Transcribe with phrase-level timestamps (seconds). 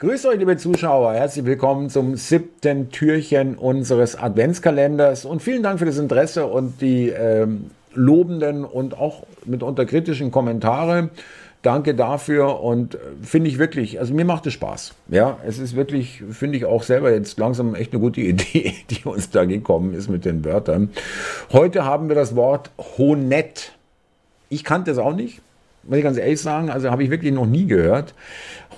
[0.00, 1.12] Grüßt euch, liebe Zuschauer.
[1.12, 7.10] Herzlich willkommen zum siebten Türchen unseres Adventskalenders und vielen Dank für das Interesse und die
[7.10, 11.10] ähm, lobenden und auch mitunter kritischen Kommentare.
[11.60, 14.94] Danke dafür und äh, finde ich wirklich, also mir macht es Spaß.
[15.08, 19.04] Ja, es ist wirklich, finde ich auch selber jetzt langsam echt eine gute Idee, die
[19.04, 20.88] uns da gekommen ist mit den Wörtern.
[21.52, 23.72] Heute haben wir das Wort Honett.
[24.48, 25.42] Ich kannte es auch nicht
[25.82, 28.14] muss ich ganz ehrlich sagen, also habe ich wirklich noch nie gehört.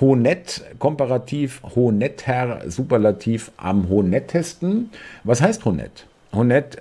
[0.01, 4.91] Honett, komparativ Honetter, Superlativ am Honettesten.
[5.25, 6.07] Was heißt Honett?
[6.33, 6.79] Honett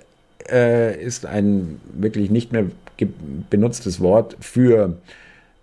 [0.50, 2.66] äh, ist ein wirklich nicht mehr
[3.50, 4.96] benutztes Wort für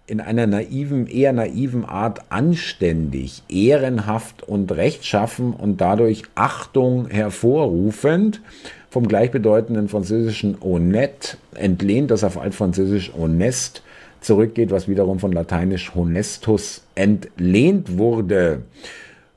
[0.07, 8.41] in einer naiven, eher naiven Art anständig, ehrenhaft und rechtschaffen und dadurch Achtung hervorrufend
[8.89, 13.83] vom gleichbedeutenden französischen honnête entlehnt, das auf altfranzösisch honest
[14.21, 18.63] zurückgeht, was wiederum von lateinisch honestus entlehnt wurde.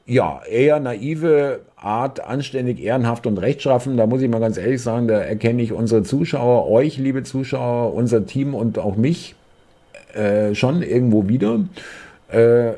[0.06, 3.96] Ja, eher naive Art, anständig, ehrenhaft und rechtschaffen.
[3.96, 7.94] Da muss ich mal ganz ehrlich sagen, da erkenne ich unsere Zuschauer, euch, liebe Zuschauer,
[7.94, 9.34] unser Team und auch mich
[10.14, 11.60] äh, schon irgendwo wieder.
[12.28, 12.72] Äh,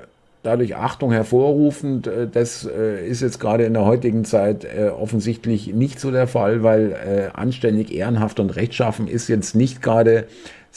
[0.44, 2.06] dadurch Achtung hervorrufend.
[2.06, 6.28] Äh, das äh, ist jetzt gerade in der heutigen Zeit äh, offensichtlich nicht so der
[6.28, 10.26] Fall, weil anständig, ehrenhaft und rechtschaffen ist jetzt nicht gerade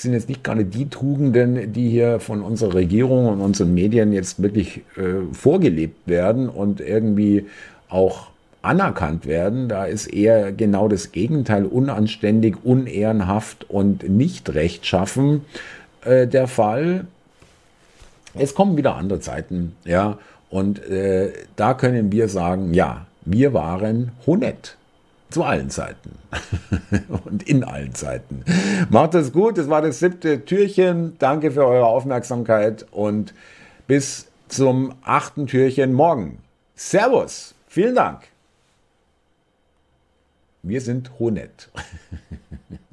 [0.01, 4.41] sind jetzt nicht gerade die Tugenden, die hier von unserer Regierung und unseren Medien jetzt
[4.41, 7.47] wirklich äh, vorgelebt werden und irgendwie
[7.89, 8.27] auch
[8.61, 9.69] anerkannt werden.
[9.69, 15.45] Da ist eher genau das Gegenteil, unanständig, unehrenhaft und nicht rechtschaffen
[16.05, 17.07] äh, der Fall.
[18.35, 20.19] Es kommen wieder andere Zeiten, ja,
[20.51, 24.76] und äh, da können wir sagen, ja, wir waren honett.
[25.29, 26.17] Zu allen Zeiten.
[27.25, 28.43] und in allen Zeiten.
[28.89, 29.57] Macht es gut.
[29.57, 31.17] Das war das siebte Türchen.
[31.19, 33.33] Danke für eure Aufmerksamkeit und
[33.87, 36.39] bis zum achten Türchen morgen.
[36.75, 37.53] Servus.
[37.67, 38.21] Vielen Dank.
[40.63, 41.69] Wir sind Honet.